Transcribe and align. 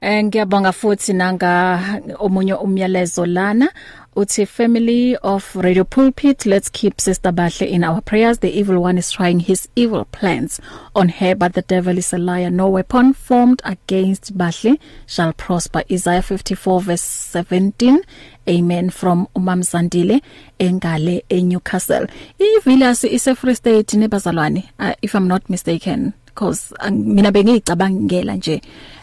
Eh 0.00 0.24
ngiyabonga 0.24 0.72
futhi 0.72 1.12
nanga 1.12 1.80
omunye 2.18 2.54
umyalezo 2.54 3.26
lana 3.26 3.68
uthi 4.16 4.46
family 4.46 5.16
of 5.16 5.56
Radio 5.56 5.84
Pulpit 5.84 6.46
let's 6.46 6.68
keep 6.68 7.00
Sister 7.00 7.32
Bahle 7.32 7.66
in 7.68 7.82
our 7.82 8.00
prayers. 8.00 8.38
The 8.38 8.50
evil 8.50 8.78
one 8.78 8.96
is 8.98 9.10
trying 9.10 9.40
his 9.40 9.68
evil 9.74 10.04
plans 10.04 10.60
on 10.94 11.08
her 11.08 11.34
but 11.34 11.54
the 11.54 11.62
devil 11.62 11.98
is 11.98 12.12
a 12.12 12.18
liar. 12.18 12.48
No 12.50 12.68
weapon 12.68 13.12
formed 13.12 13.60
against 13.64 14.38
Bahle 14.38 14.78
shall 15.06 15.32
prosper. 15.32 15.82
Isaiah 15.90 16.22
54 16.22 16.80
verse 16.80 17.02
17 17.02 18.00
amen 18.48 18.90
from 18.90 19.26
umamzandile 19.34 20.20
engale 20.60 21.24
eNewcastle. 21.28 22.08
Ivillas 22.38 23.02
ise 23.04 23.34
Free 23.34 23.54
State 23.54 23.96
nebazalwane 23.96 24.64
uh, 24.78 24.94
if 25.02 25.14
i'm 25.14 25.26
not 25.26 25.50
mistaken 25.50 26.12
because 26.24 26.72
uh, 26.80 26.90
mina 26.90 27.32
bengicabangela 27.32 28.36
nje. 28.36 28.62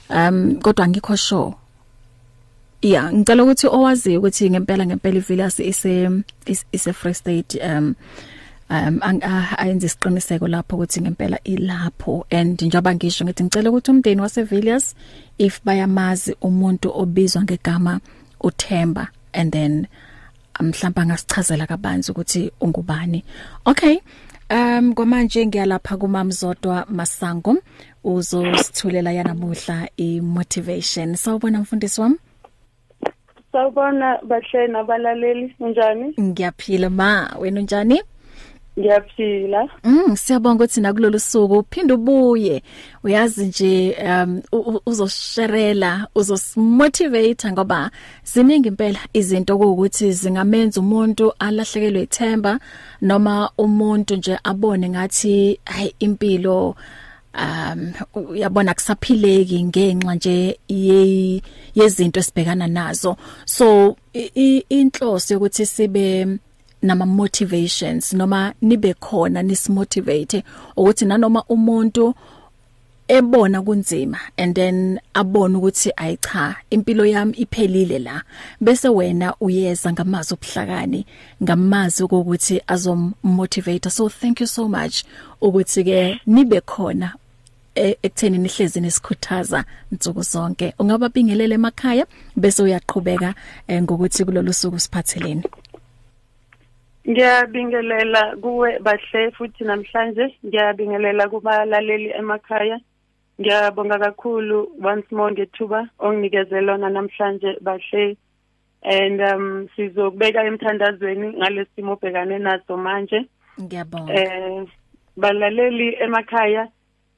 Um 0.10 0.56
kodwa 0.62 0.88
ngikho 0.88 1.16
sure. 1.16 1.54
Yeah 2.82 3.14
ngicela 3.14 3.44
ukuthi 3.44 3.68
owazi 3.68 4.18
ukuthi 4.18 4.50
ngempela 4.50 4.86
ngempela 4.86 5.18
ivillas 5.18 5.60
ise 5.60 6.10
ise 6.72 6.94
Free 6.94 7.14
State 7.14 7.58
um 7.64 7.96
um 8.70 9.00
ayenze 9.58 9.86
isiqiniseko 9.86 10.48
lapho 10.48 10.76
ukuthi 10.76 11.02
ngempela 11.02 11.40
ilapho. 11.44 12.26
And 12.32 12.62
njoba 12.62 12.96
ngisho 12.96 13.26
ngithi 13.26 13.44
ngicela 13.44 13.70
ukuthi 13.70 13.92
umndeni 13.92 14.22
wase 14.22 14.44
Villiers 14.44 14.96
if 15.38 15.62
bayamazi 15.64 16.36
umuntu 16.42 16.92
obizwa 16.94 17.44
ngegama 17.44 18.00
uThemba 18.42 19.08
and 19.34 19.52
then 19.52 19.88
mhlawumbe 20.60 21.02
angasichazela 21.02 21.68
kabanzi 21.68 22.12
ukuthi 22.12 22.52
ungubani. 22.62 23.24
Okay. 23.66 24.00
Um 24.50 24.94
kwamanje 24.94 25.46
ngiyalapha 25.46 25.98
kumamzodwa 25.98 26.86
Masango 26.90 27.58
uzosithulela 28.04 29.12
yanamuhla 29.12 29.90
imotivation. 29.98 31.16
Sawubona 31.16 31.60
mfundisi 31.60 32.02
wami. 32.02 32.16
Sawubona 33.52 34.20
bahle 34.24 34.68
nabalaleli 34.68 35.56
unjani? 35.60 36.14
Ngiyaphila 36.20 36.90
ma 36.90 37.36
wena 37.40 37.60
unjani? 37.60 38.02
Ngiyaphila. 38.80 39.70
Mm 39.84 40.16
siyabonga 40.16 40.64
ukuthi 40.64 40.82
nakulolu 40.82 41.20
suku. 41.20 41.58
Uphinde 41.58 41.94
ubuye. 41.94 42.64
Uyazi 43.04 43.46
nje 43.46 43.98
um 44.08 44.42
uzosherela 44.86 46.08
uzosimotivate 46.16 47.52
ngoba 47.52 47.92
ziningi 48.24 48.68
impela 48.68 49.00
izinto 49.14 49.58
ukuthi 49.58 50.12
zingamenza 50.12 50.80
umuntu 50.80 51.34
alahlekelwe 51.40 52.02
ithemba 52.02 52.60
noma 53.02 53.50
umuntu 53.58 54.16
nje 54.16 54.38
abone 54.44 54.90
ngathi 54.90 55.60
hayi 55.66 55.96
impilo 56.00 56.76
um 57.36 57.94
uyabona 58.16 58.74
kusaphileki 58.74 59.64
ngenxa 59.64 60.16
nje 60.16 60.60
yezinto 61.76 62.20
esibhekana 62.20 62.68
nazo. 62.68 63.18
So 63.46 63.96
inhloso 64.70 65.34
yokuthi 65.34 65.66
sibe 65.66 66.28
nama 66.86 67.06
motivations 67.06 68.14
noma 68.14 68.54
nibe 68.62 68.94
khona 68.94 69.44
nisimotivate 69.44 70.44
ukuthi 70.78 71.06
nanoma 71.06 71.44
umuntu 71.44 72.14
ebona 73.08 73.62
kunzima 73.62 74.20
and 74.38 74.56
then 74.56 75.00
abona 75.14 75.58
ukuthi 75.58 75.92
ayicha 75.96 76.56
impilo 76.70 77.06
yami 77.06 77.34
iphelile 77.38 78.00
la. 78.00 78.22
Bese 78.62 78.90
wena 78.90 79.36
uyeza 79.40 79.92
ngamazi 79.94 80.34
obuhlakani 80.34 81.06
ngamazi 81.44 82.04
ukuthi 82.04 82.62
azommotivate 82.68 83.90
so 83.90 84.10
thank 84.10 84.42
you 84.42 84.48
so 84.48 84.68
much. 84.68 85.04
Ukuthi 85.42 85.84
ke 85.84 86.22
nibe 86.28 86.62
khona 86.62 87.14
ekutheni 87.76 88.38
nihlezi 88.38 88.82
nesikhuthaza 88.82 89.66
insuku 89.92 90.22
zonke. 90.22 90.74
Ungaba 90.80 91.10
bingelele 91.10 91.56
emakhaya 91.56 92.06
bese 92.36 92.64
uyaqhubeka 92.64 93.36
ngokuthi 93.72 94.26
kulolu 94.26 94.54
suku 94.54 94.80
siphatheleni 94.80 95.44
Ngiyabingelela 97.10 98.36
kuwe 98.42 98.80
bahle 98.80 99.32
futhi 99.32 99.64
namhlanje. 99.64 100.26
Ngiyabingelela 100.46 101.30
kubalaleli 101.30 102.10
emakhaya. 102.20 102.80
Ngiyabonga 103.40 104.00
kakhulu 104.00 104.72
once 104.84 105.12
more 105.12 105.32
ngethuba 105.32 105.90
onginikeze 106.00 106.62
lona 106.62 106.90
namhlanje 106.90 107.60
bahle. 107.62 108.18
And 108.84 109.22
um 109.22 109.68
sizokubeka 109.76 110.44
emthandazweni 110.44 111.28
ngalesimo 111.38 111.94
obhekane 111.94 112.40
naso 112.40 112.78
manje. 112.78 113.26
Ngiyabonga. 113.62 114.14
Eh 114.14 114.66
balaleli 115.18 115.96
emakhaya 116.00 116.68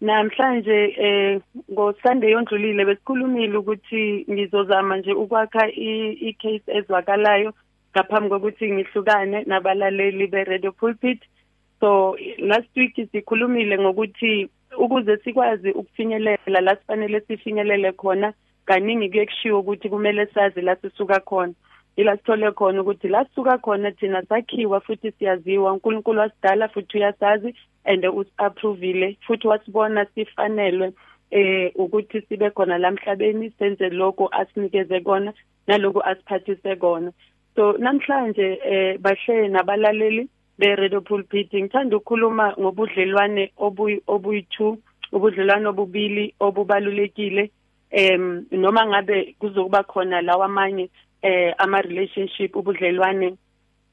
namhlanje 0.01 0.77
eh 0.97 1.39
ngoSunday 1.71 2.35
ondlulile 2.35 2.85
besikhulumile 2.85 3.57
ukuthi 3.57 4.25
ngizozama 4.29 4.97
nje 4.97 5.13
ukwakha 5.13 5.67
i-case 5.67 6.67
ezwakalayo. 6.67 7.53
Ngaphambi 7.97 8.29
kokuthi 8.29 8.71
ngihlukane 8.71 9.43
nabalaleli 9.49 10.27
be-radio 10.27 10.71
pulpit. 10.71 11.19
So 11.79 12.15
last 12.37 12.69
week 12.75 12.95
sikhulumile 13.11 13.77
ngokuthi 13.79 14.49
ukuze 14.77 15.17
sikwazi 15.17 15.71
ukufinyelela 15.71 16.61
la 16.61 16.75
sifanele 16.75 17.21
sifinyelele 17.21 17.91
khona 17.91 18.33
kaningi 18.65 19.09
kuye 19.09 19.25
kushiwo 19.25 19.59
ukuthi 19.59 19.89
kumele 19.89 20.25
sazi 20.25 20.61
la 20.61 20.75
sisuka 20.75 21.19
khona. 21.19 21.53
Ila 21.95 22.17
sithole 22.17 22.51
khona 22.51 22.81
ukuthi 22.81 23.07
la 23.07 23.25
sisuka 23.25 23.57
khona 23.57 23.91
thina 23.91 24.21
sakhiwa 24.25 24.81
futhi 24.81 25.11
siyaziwa 25.11 25.73
uNkulunkulu 25.73 26.19
wasidala 26.19 26.67
futhi 26.67 26.97
uyasazi 26.97 27.55
and 27.85 28.05
us-approvile 28.05 29.17
futhi 29.27 29.47
wasibona 29.47 30.05
sifanelwe 30.05 30.93
eh 31.31 31.71
ukuthi 31.75 32.21
sibe 32.21 32.49
khona 32.49 32.77
la 32.77 32.87
emhlabeni 32.87 33.51
senze 33.59 33.89
lokho 33.89 34.29
asinikeze 34.31 34.99
kona 34.99 35.33
naloku 35.67 36.01
asiphathise 36.01 36.75
kona. 36.75 37.11
So 37.57 37.73
namhlanje 37.77 38.59
eh 38.63 38.97
bahle 39.01 39.47
nabalaleli 39.49 40.29
be 40.59 40.75
radio 40.75 41.01
pulpit 41.01 41.53
ngithanda 41.53 41.97
ukukhuluma 41.97 42.53
ngobudlelwane 42.59 43.51
obuyi-2 43.57 44.77
ubudlelwane 45.11 45.67
obubili 45.67 46.33
obubalulekile 46.39 47.49
em 47.91 48.45
noma 48.51 48.85
ngabe 48.85 49.35
kuzokuba 49.39 49.83
khona 49.83 50.21
lawa 50.21 50.45
amanye 50.45 50.89
eh 51.21 51.53
ama 51.57 51.81
relationship 51.81 52.55
ubudlelwane 52.55 53.33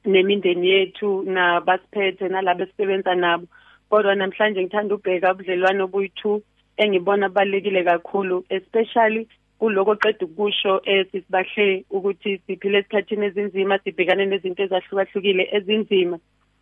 nemindeni 0.05 0.69
yethu 0.69 1.23
nabasiphethe 1.25 2.29
nalabo 2.29 2.63
esisebenza 2.63 3.15
nabo. 3.15 3.47
Kodwa 3.89 4.15
namhlanje 4.15 4.61
ngithanda 4.61 4.95
ubheka 4.95 5.33
ubudlelwane 5.33 5.83
obuyi-2 5.83 6.41
engibona 6.77 7.29
balekile 7.29 7.83
kakhulu 7.83 8.45
especially 8.49 9.27
kuloko 9.59 9.91
oqeda 9.91 10.25
ukusho 10.25 10.81
eh 10.85 11.05
sisibahle 11.11 11.85
ukuthi 11.89 12.41
siphile 12.47 12.77
esikhathini 12.79 13.25
ezinzima 13.25 13.79
sibhekane 13.79 14.25
nezinto 14.25 14.63
ezahlukahlukile 14.63 15.43
ezinzima. 15.57 16.17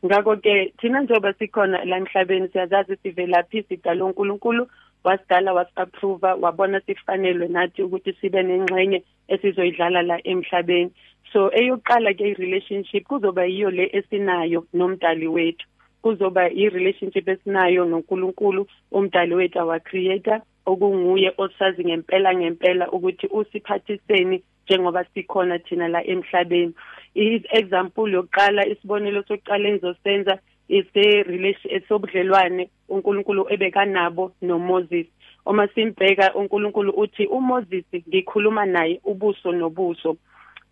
Ngakho 0.05 0.35
ke 0.35 0.73
thina 0.79 1.01
njengoba 1.01 1.33
sikhona 1.33 1.85
la 1.85 1.97
emhlabeni 1.97 2.47
siyazazi 2.47 2.95
sivelaphi 3.03 3.63
sidala 3.63 4.05
uNkulunkulu 4.05 4.67
wasidala 5.03 5.53
wasi-approve 5.53 6.27
wabona 6.41 6.81
sifanelwe 6.81 7.47
nathi 7.47 7.83
ukuthi 7.83 8.13
sibe 8.13 8.43
nengxenye 8.43 9.03
esizoyidlala 9.27 10.01
la 10.01 10.27
emhlabeni. 10.27 10.91
So 11.33 11.51
eyokuqala 11.51 12.13
ke 12.13 12.29
i-relationship 12.29 13.07
kuzoba 13.07 13.45
yiyo 13.45 13.71
le 13.71 13.89
esinayo 13.93 14.65
nomdali 14.73 15.27
wethu. 15.27 15.67
Kuzoba 16.01 16.51
i-relationship 16.51 17.27
esinayo 17.27 17.85
noNkulunkulu 17.85 18.67
umdali 18.91 19.35
wethu 19.35 19.59
our 19.59 19.79
creator 19.79 20.41
okunguye 20.66 21.34
osazi 21.38 21.85
ngempela 21.85 22.35
ngempela 22.35 22.91
ukuthi 22.91 23.28
usiphathiseni 23.28 24.44
njengoba 24.66 25.06
sikhona 25.13 25.59
thina 25.59 25.88
la 25.88 26.03
emhlabeni. 26.03 26.74
I-example 27.16 28.12
yokuqala 28.12 28.68
isibonelo 28.68 29.23
sokuqala 29.28 29.69
engizosenza 29.69 30.40
ise 30.68 31.23
relation 31.23 31.75
esobudlelwane 31.75 32.69
uNkulunkulu 32.90 33.47
ebekanabo 33.53 34.32
noMoses. 34.41 35.08
Uma 35.46 35.67
simbheka 35.67 36.34
uNkulunkulu 36.35 36.91
uthi 36.91 37.26
uMoses 37.28 37.85
ngikhuluma 38.09 38.66
naye 38.66 38.99
ubuso 39.03 39.52
nobuso. 39.52 40.17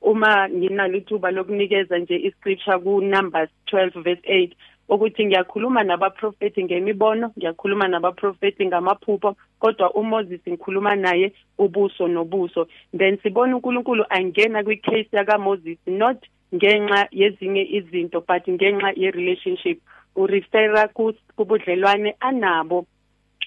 Uma 0.02 0.50
nginalo 0.50 0.98
ithuba 0.98 1.32
lokunikeza 1.32 1.98
nje 1.98 2.16
iscripture 2.16 2.80
ku 2.80 3.02
Numbers 3.02 3.50
12 3.72 4.04
verse 4.04 4.22
8 4.28 4.56
ukuthi 4.92 5.26
ngiyakhuluma 5.26 5.84
nabaprofeti 5.84 6.64
ngemibono 6.64 7.32
ngiyakhuluma 7.38 7.88
nabaprofeti 7.88 8.66
ngamaphupho 8.66 9.36
kodwa 9.60 9.94
uMoses 9.94 10.42
ngikhuluma 10.50 10.96
naye 10.96 11.34
ubuso 11.58 12.08
nobuso. 12.08 12.68
Then 12.98 13.18
sibona 13.24 13.56
uNkulunkulu 13.56 14.06
angena 14.10 14.64
kwicase 14.64 15.08
yakaMoses 15.12 15.80
not 15.88 16.18
ngenxa 16.56 17.08
yezinye 17.12 17.64
izinto 17.78 18.20
but 18.28 18.44
ngenxa 18.50 18.92
ye 18.96 19.12
relationship 19.12 19.80
urefera 20.16 20.90
kubudlelwane 21.36 22.16
anabo 22.20 22.86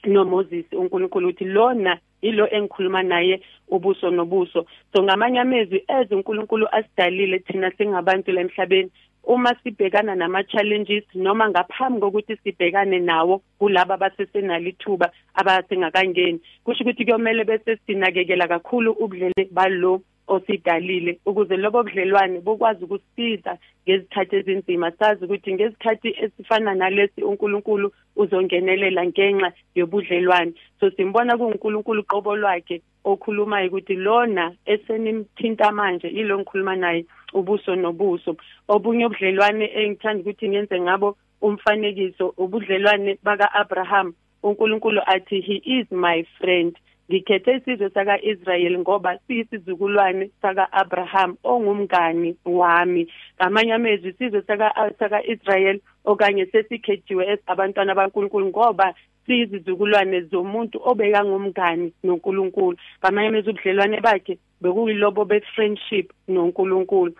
noMoses 0.06 0.64
uNkulunkulu 0.72 1.28
uthi 1.28 1.44
lona 1.44 1.98
ilo 2.22 2.48
engikhuluma 2.48 3.02
naye 3.02 3.40
ubuso 3.68 4.10
nobuso. 4.10 4.66
So 4.92 5.02
ngamanye 5.02 5.40
amezwi 5.40 5.84
eze 5.88 6.14
uNkulunkulu 6.14 6.68
asidalile 6.72 7.38
thina 7.38 7.70
singabantu 7.70 8.32
la 8.32 8.40
emhlabeni 8.40 8.90
uma 9.26 9.54
sibhekana 9.62 10.14
nama 10.14 10.44
challenges 10.44 11.04
noma 11.14 11.48
ngaphambi 11.48 12.00
kokuthi 12.00 12.36
sibhekane 12.36 12.98
nawo 12.98 13.42
kulabo 13.58 13.94
abasesenalo 13.94 14.68
ithuba 14.68 15.10
abasengakangeni 15.34 16.40
kusho 16.64 16.84
ukuthi 16.84 17.04
kuyomele 17.04 17.44
bese 17.44 17.76
sinakekela 17.86 18.48
kakhulu 18.48 18.92
ubudlele 18.92 19.48
balo 19.50 20.02
osidalile 20.28 21.18
ukuze 21.26 21.56
lobo 21.56 21.82
budlelwane 21.82 22.40
bokwazi 22.40 22.84
ukusisiza 22.84 23.58
ngezikhathi 23.84 24.36
ezinzima. 24.36 24.90
Sazi 24.98 25.24
ukuthi 25.24 25.54
ngezikhathi 25.54 26.16
esifana 26.24 26.74
nalesi 26.74 27.22
uNkulunkulu 27.22 27.92
uzongenelela 28.16 29.06
ngenxa 29.06 29.52
yobudlelwane. 29.74 30.52
So 30.80 30.90
simbona 30.90 31.36
kuNkulunkulu 31.38 32.02
qobo 32.04 32.36
lwakhe 32.36 32.82
okhulumayo 33.04 33.68
ukuthi 33.68 33.94
lona 33.94 34.52
esenimthinta 34.66 35.72
manje 35.72 36.08
yilo 36.08 36.38
ngikhuluma 36.38 36.76
naye 36.76 37.04
ubuso 37.32 37.76
nobuso. 37.76 38.36
Obunye 38.68 39.06
ubudlelwane 39.06 39.66
engithanda 39.80 40.20
ukuthi 40.22 40.48
ngenze 40.48 40.80
ngabo 40.80 41.16
umfanekiso 41.42 42.34
ubudlelwane 42.36 43.18
baka 43.22 43.54
Abraham 43.54 44.14
uNkulunkulu 44.42 45.00
athi 45.06 45.40
he 45.40 45.56
is 45.64 45.86
my 45.90 46.24
friend. 46.38 46.76
Ngikhethe 47.10 47.56
isizwe 47.56 47.90
saka-Israyeli 47.90 48.78
ngoba 48.78 49.18
siyisizukulwane 49.26 50.30
saka-Abraham 50.42 51.36
ongumngani 51.44 52.36
wami. 52.44 53.12
Ngamanye 53.36 53.72
amezwi 53.72 54.10
isizwe 54.10 54.42
saka-Israyeli 54.98 55.80
okanye 56.04 56.46
sesikhethiwe 56.46 57.38
abantwana 57.46 57.94
baNkulunkulu 57.94 58.46
ngoba 58.46 58.94
siyizizukulwane 59.26 60.20
zomuntu 60.20 60.80
obeka 60.84 61.24
ngumngani 61.24 61.92
noNkulunkulu. 62.04 62.76
Ngamanye 63.00 63.28
amezwi 63.28 63.50
ubudlelwane 63.50 64.00
bakhe 64.00 64.38
bekuyilobo 64.62 65.24
be-friendship 65.24 66.12
noNkulunkulu. 66.28 67.14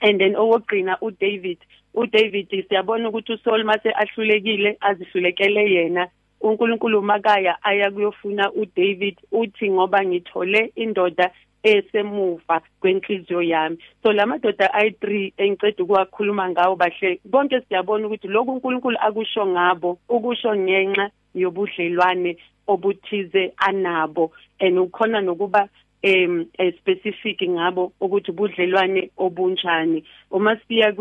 And 0.00 0.20
then 0.20 0.34
owogcina 0.36 0.96
uDavid 1.00 1.58
uDavid 1.94 2.48
siyabona 2.68 3.08
ukuthi 3.08 3.32
uSaul 3.32 3.64
mase 3.64 3.90
ahlulekile 3.92 4.76
azihlulekele 4.80 5.70
yena. 5.74 6.08
uNkulunkulu 6.40 7.02
makaya 7.02 7.62
aya 7.62 7.90
kuyofuna 7.90 8.52
uDavid 8.52 9.16
uthi 9.32 9.70
ngoba 9.70 10.04
ngithole 10.04 10.72
indoda 10.74 11.30
esemuva 11.62 12.60
kwenhliziyo 12.80 13.42
yami. 13.42 13.78
So 14.02 14.12
lamadoda 14.12 14.66
ayi3 14.66 15.32
engicede 15.36 15.82
ukuwakhuluma 15.82 16.48
ngawo 16.50 16.76
bahle 16.76 17.20
bonke 17.24 17.60
siyabona 17.60 18.06
ukuthi 18.06 18.28
lokhu 18.28 18.52
uNkulunkulu 18.52 18.96
akusho 19.00 19.46
ngabo 19.46 19.98
ukusho 20.08 20.56
ngenxa 20.56 21.10
yobudlelwane 21.34 22.36
obuthize 22.66 23.52
anabo 23.56 24.32
and 24.60 24.78
ukhona 24.78 25.20
nokuba 25.20 25.68
em 26.02 26.46
specific 26.78 27.42
ngabo 27.42 27.92
ukuthi 28.00 28.32
budlelwane 28.32 29.10
obunjani. 29.16 30.04
Uma 30.30 30.56
siya 30.56 30.92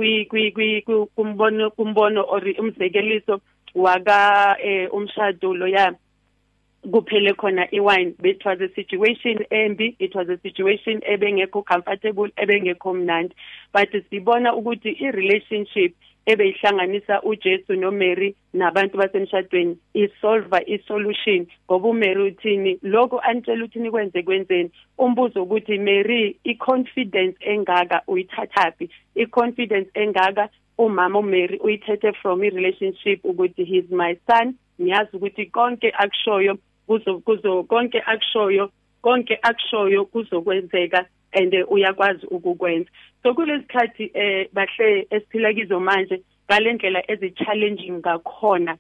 kumbono 1.16 1.72
kumbono 1.72 2.26
or 2.28 2.44
umzekeliso 2.60 3.42
waka 3.76 4.58
eh, 4.62 4.90
umshado 4.94 5.54
loya 5.54 5.96
kuphele 6.84 7.34
khona 7.34 7.68
iwine 7.72 8.16
it 8.24 8.46
was 8.46 8.60
a 8.62 8.70
situation 8.76 9.38
embi 9.52 9.96
it 10.00 10.16
was 10.16 10.30
a 10.30 10.38
situation 10.38 11.02
ebengekho 11.02 11.66
comfortable 11.66 12.30
ebengekho 12.38 12.94
mnandi. 12.94 13.34
But 13.74 13.90
sibona 14.10 14.54
ukuthi 14.56 14.98
i 15.00 15.12
relationship 15.12 15.96
ebeyihlanganisa 16.26 17.22
uJesu 17.22 17.76
noMary 17.76 18.36
nabantu 18.54 18.98
basemshadweni 18.98 19.78
isolve 19.94 20.58
isolution 20.68 21.48
ngoba 21.66 21.90
uMary 21.90 22.24
uthini? 22.24 22.80
Lokho 22.84 23.20
antshela 23.20 23.66
ukuthi 23.66 23.80
nikwenze 23.80 24.24
kwenzeni? 24.24 24.72
Umbuzo 24.98 25.44
ukuthi 25.44 25.78
Mary 25.78 26.40
iconfidence 26.44 27.38
engaka 27.42 28.02
uyithathapi 28.08 28.90
iconfidence 29.16 29.90
engaka 29.94 30.50
umama 30.78 31.20
uMary 31.20 31.60
uyithethe 31.60 32.14
from 32.22 32.44
i 32.44 32.50
relationship 32.50 33.26
ukuthi 33.26 33.66
he 33.66 33.78
is 33.78 33.90
my 33.90 34.18
son. 34.28 34.56
Niyazi 34.80 35.18
ukuthi 35.18 35.46
konke 35.46 35.92
akushoyo 35.92 36.58
kuzo 36.90 37.20
kuzo 37.20 37.64
konke 37.64 38.02
akushoyo 38.02 38.72
konke 39.02 39.40
akushoyo 39.42 40.06
kuzokwenzeka 40.06 41.06
and 41.32 41.54
uyakwazi 41.68 42.26
ukukwenza. 42.28 42.90
So 43.24 43.34
kulesikhathi 43.34 44.12
eh 44.14 44.50
bahle 44.54 45.08
esiphila 45.10 45.54
kizo 45.54 45.80
manje 45.80 46.22
ngalendlela 46.48 47.12
ezi 47.12 47.32
challenging 47.32 48.00
ngakhona. 48.00 48.78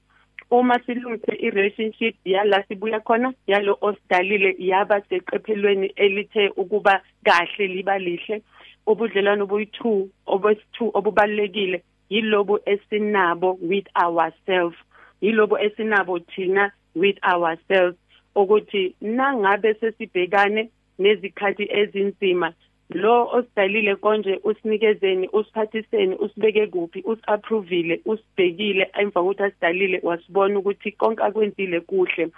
Uma 0.51 0.79
silungise 0.79 1.33
i 1.39 1.50
relationship 1.50 2.15
yala 2.25 2.63
sibuya 2.67 3.00
khona 3.00 3.33
yalo 3.47 3.77
osidalile 3.81 4.55
yaba 4.57 5.01
seqephelweni 5.01 5.94
elithe 5.95 6.50
ukuba 6.57 7.01
kahle 7.23 7.67
liba 7.67 8.00
lihle. 8.00 8.41
Ubudlelwano 8.88 9.45
obuyi2 9.45 10.07
obesi2 10.27 10.91
obubalekile 10.94 11.83
yilobo 12.09 12.59
esinabo 12.65 13.57
with 13.62 13.88
ourselves 13.95 14.77
yilobo 15.21 15.59
esinabo 15.59 16.19
thina 16.19 16.71
with 16.95 17.18
ourselves 17.24 17.97
ukuthi 18.36 18.95
nangabe 19.01 19.74
sesibhekane 19.74 20.69
nezikhathi 21.00 21.65
ezinzima 21.71 22.53
lo 22.89 23.27
osidalile 23.27 23.95
konje 23.95 24.39
usinikezeni 24.44 25.30
usiphathiseni 25.33 26.15
usibeke 26.15 26.68
kuphi 26.68 27.03
usapprovile 27.06 28.01
usibhekile 28.06 28.91
emva 29.00 29.21
kokuthi 29.21 29.44
asidalile 29.44 30.00
wasibona 30.03 30.59
ukuthi 30.59 30.91
konke 30.91 31.24
akwenzile 31.24 31.80
kuhle. 31.80 32.30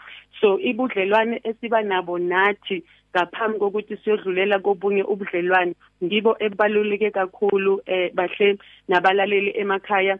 So 0.41 0.59
ibudlelwane 0.59 1.41
esiba 1.43 1.81
nabo 1.81 2.19
nathi 2.19 2.83
ngaphambi 3.15 3.59
kokuthi 3.59 3.97
siyodlulela 3.97 4.59
kobunye 4.59 5.03
ubudlelwane 5.03 5.73
ngibo 6.03 6.35
ebaluleke 6.39 7.11
kakhulu 7.11 7.81
eh 7.85 8.11
bahle 8.13 8.57
nabalaleli 8.87 9.51
emakhaya 9.55 10.19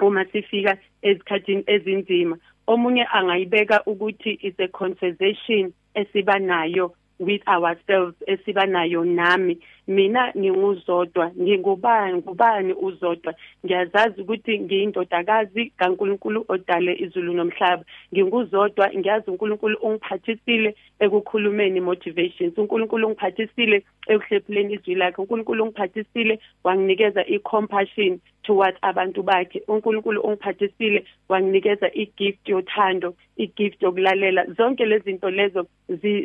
uma 0.00 0.24
sifika 0.24 0.78
ezikhathini 1.02 1.64
ezinzima. 1.66 2.38
Omunye 2.66 3.04
angayibeka 3.12 3.82
ukuthi 3.86 4.38
is 4.42 4.54
a 4.58 4.68
conversation 4.68 5.72
esiba 5.94 6.38
nayo 6.38 6.92
with 7.18 7.42
ourselves 7.48 8.14
esiba 8.26 8.66
nayo 8.66 9.04
nami. 9.04 9.58
Mina 9.88 10.32
nginguzodwa 10.36 11.30
ngingubani 11.40 12.16
ngubani 12.16 12.72
uzodwa? 12.72 13.34
Ngiyazazi 13.64 14.20
ukuthi 14.20 14.58
ngiyindodakazi 14.60 15.72
kaNkuluNkulu 15.78 16.44
odale 16.48 16.94
izulu 16.94 17.32
nomhlaba. 17.32 17.84
Nginguzodwa 18.14 18.90
ngiyazi 18.94 19.30
uNkulunkulu 19.30 19.76
ungiphathisile 19.82 20.74
ekukhulumeni 21.00 21.80
motivations. 21.80 22.58
uNkulunkulu 22.58 23.06
ungiphathisile 23.06 23.84
ekuhlephuleni 24.06 24.74
izwi 24.74 24.94
lakhe. 24.94 25.22
uNkulunkulu 25.22 25.64
ungiphathisile 25.64 26.38
wanginikeza 26.64 27.26
icompassion 27.26 28.18
towards 28.42 28.78
abantu 28.82 29.22
bakhe. 29.22 29.62
uNkulunkulu 29.68 30.20
ungiphathisile 30.20 31.04
wanginikeza 31.28 31.92
igift 31.92 32.48
yothando 32.48 33.14
igift 33.36 33.82
yokulalela. 33.82 34.46
Zonke 34.56 34.84
lezi 34.86 35.04
zinto 35.04 35.30
lezo 35.30 35.66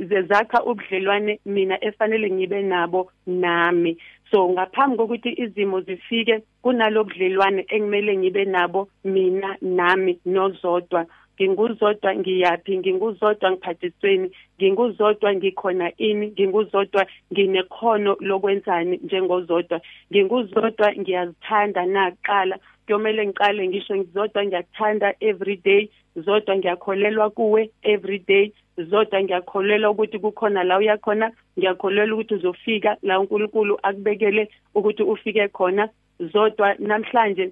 zezakha 0.09 0.63
ubudlelwane 0.63 1.39
mina 1.45 1.83
efanele 1.83 2.31
ngibe 2.31 2.61
nabo 2.61 3.11
nami. 3.27 3.97
So 4.31 4.49
ngaphambi 4.49 4.97
kokuthi 4.97 5.29
izimo 5.43 5.81
zifike 5.81 6.41
kunalobudlelwane 6.61 7.65
engimele 7.69 8.17
ngibe 8.17 8.45
nabo 8.45 8.87
mina 9.03 9.57
nami 9.61 10.19
nozodwa. 10.25 11.05
Nginguzodwa 11.41 12.15
ngiyaphi? 12.15 12.77
Nginguzodwa 12.77 13.51
ngiphathisweni? 13.51 14.31
Nginguzodwa 14.57 15.35
ngikhona 15.35 15.91
ini? 15.97 16.27
Nginguzodwa 16.27 17.05
nginekhono 17.33 18.17
lokwenzani 18.19 18.97
njengozodwa? 19.03 19.81
Nginguzodwa 20.11 20.93
ngiyazithanda 20.99 21.85
naqala. 21.85 22.57
Kuyomele 22.85 23.25
ngiqale 23.27 23.67
ngisho 23.67 23.97
ngizodwa 23.97 24.45
ngiyakuthanda 24.45 25.13
every 25.19 25.55
day. 25.55 25.89
Zodwa 26.15 26.57
ngiyakholelwa 26.57 27.29
kuwe 27.29 27.69
every 27.81 28.19
day. 28.19 28.51
Zodwa 28.77 29.23
ngiyakholelwa 29.23 29.89
ukuthi 29.89 30.19
kukhona 30.19 30.63
la 30.63 30.77
uyakhona 30.77 31.31
ngiyakholelwa 31.57 32.15
ukuthi 32.17 32.33
uzofika 32.33 32.97
la 33.01 33.19
uNkulunkulu 33.19 33.79
akubekele 33.83 34.49
ukuthi 34.75 35.03
ufike 35.03 35.47
khona. 35.47 35.89
Zodwa 36.19 36.75
namhlanje 36.79 37.51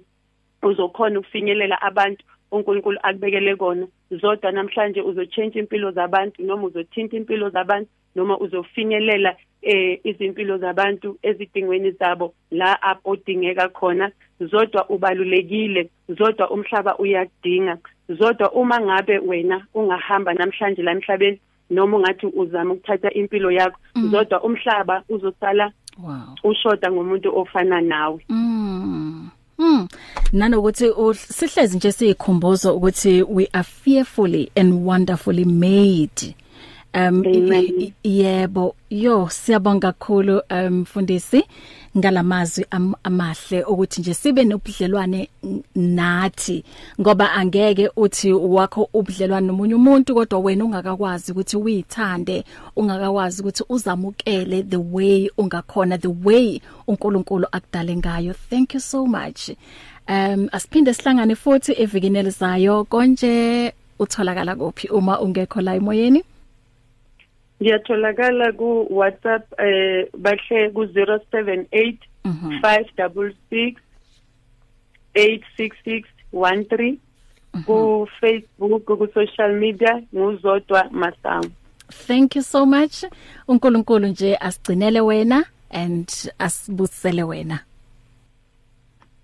uzokhona 0.62 1.18
ukufinyelela 1.18 1.82
abantu. 1.82 2.24
uNkulunkulu 2.52 2.98
akubekele 3.02 3.56
kona. 3.56 3.86
Zodwa 4.10 4.52
namhlanje 4.52 5.02
uzochange 5.02 5.58
impilo 5.58 5.90
zabantu 5.90 6.42
noma 6.42 6.66
uzothinta 6.66 7.16
impilo 7.16 7.50
zabantu 7.50 7.90
noma 8.16 8.38
uzofinyelela 8.38 9.36
eh 9.62 10.00
izimpilo 10.04 10.58
zabantu 10.58 11.18
ezidingweni 11.22 11.90
zabo 11.90 12.34
la 12.50 12.82
apodingeka 12.82 13.68
khona. 13.68 14.10
Zodwa 14.40 14.88
ubalulekile 14.88 15.90
zodwa 16.08 16.50
umhlaba 16.50 16.98
uyakudinga. 16.98 17.78
Zodwa 18.08 18.52
uma 18.52 18.80
ngabe 18.80 19.18
wena 19.18 19.66
ungahamba 19.74 20.34
namhlanje 20.34 20.82
la 20.82 20.92
emhlabeni 20.92 21.40
noma 21.70 21.96
ungathi 21.96 22.26
uzama 22.26 22.74
ukuthatha 22.74 23.10
impilo 23.10 23.50
yakho 23.50 23.78
mm. 23.94 24.10
zodwa 24.10 24.42
umhlaba 24.42 25.02
uzosala 25.08 25.72
wow. 26.02 26.34
ushoda 26.44 26.92
ngomuntu 26.92 27.38
ofana 27.38 27.80
nawe. 27.80 28.24
Mm. 28.28 28.39
Mm. 29.70 29.88
Nanokuthi 30.32 30.90
sihlezi 31.14 31.76
nje 31.76 31.92
siyikhumbuzo 31.92 32.76
ukuthi 32.76 33.22
we 33.22 33.48
are 33.52 33.68
fearfully 33.84 34.50
and 34.56 34.86
wonderfully 34.86 35.44
made. 35.44 36.34
Um 36.94 37.22
yebo. 38.04 38.74
Yo 38.90 39.28
siyabonga 39.28 39.92
kakhulu 39.92 40.42
um 40.50 40.80
mfundisi 40.80 41.44
ngalamazwi 41.98 42.66
am, 42.70 42.94
amahle 43.04 43.62
ukuthi 43.62 44.00
nje 44.00 44.14
sibe 44.14 44.44
nobudlelwane 44.44 45.28
nathi 45.74 46.64
ngoba 47.00 47.32
angeke 47.32 47.90
uthi 47.96 48.32
wakho 48.32 48.88
ubudlelwane 48.94 49.46
nomunye 49.46 49.74
umuntu 49.74 50.14
kodwa 50.14 50.38
wena 50.38 50.64
ungakakwazi 50.64 51.32
ukuthi 51.32 51.56
uyithande 51.56 52.44
ungakakwazi 52.76 53.42
ukuthi 53.42 53.64
uzamukele 53.68 54.62
the 54.62 54.76
way 54.76 55.30
ungakhona 55.38 55.98
the 55.98 56.14
way 56.24 56.60
uNkulunkulu 56.86 57.46
akudale 57.52 57.96
ngayo. 57.96 58.34
Thank 58.50 58.74
you 58.74 58.80
so 58.80 59.06
much. 59.06 59.50
Um 60.08 60.48
asiphinde 60.52 60.94
sihlangane 60.94 61.34
futhi 61.36 61.72
evikini 61.72 62.18
elizayo. 62.18 62.84
Konje 62.84 63.72
utholakala 63.98 64.56
kuphi 64.56 64.88
uma 64.88 65.20
ungekho 65.20 65.60
la 65.60 65.74
emoyeni? 65.74 66.22
Ngiyatholakala 67.60 68.52
ku 68.52 68.86
WhatsApp 68.90 69.52
eh 69.58 70.08
bahle 70.18 70.70
ku 70.74 70.84
078 70.84 71.96
566 72.62 73.76
86613 75.14 76.96
ku 77.66 78.06
Facebook 78.20 78.84
ku 78.86 79.06
social 79.14 79.52
media 79.58 80.02
nguzodwa 80.14 80.88
masango. 80.90 81.50
Thank 82.06 82.36
you 82.36 82.42
so 82.42 82.66
much. 82.66 83.04
uNkulunkulu 83.48 84.06
nje 84.06 84.36
asigcinele 84.36 85.00
wena 85.00 85.44
and 85.70 86.08
asibusele 86.38 87.22
wena. 87.22 87.58